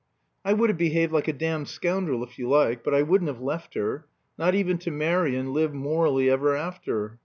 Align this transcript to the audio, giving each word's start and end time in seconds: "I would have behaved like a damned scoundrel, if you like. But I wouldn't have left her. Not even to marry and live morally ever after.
"I 0.43 0.53
would 0.53 0.69
have 0.71 0.79
behaved 0.79 1.13
like 1.13 1.27
a 1.27 1.31
damned 1.31 1.67
scoundrel, 1.67 2.23
if 2.23 2.39
you 2.39 2.49
like. 2.49 2.83
But 2.83 2.95
I 2.95 3.03
wouldn't 3.03 3.27
have 3.27 3.39
left 3.39 3.75
her. 3.75 4.07
Not 4.35 4.55
even 4.55 4.79
to 4.79 4.89
marry 4.89 5.35
and 5.35 5.53
live 5.53 5.75
morally 5.75 6.27
ever 6.27 6.55
after. 6.55 7.19